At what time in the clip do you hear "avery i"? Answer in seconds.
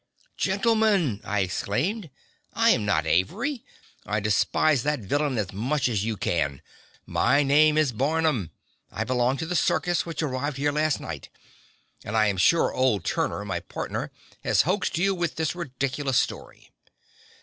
3.05-4.19